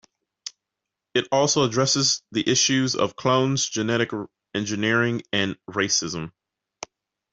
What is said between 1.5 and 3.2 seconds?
addresses the issues of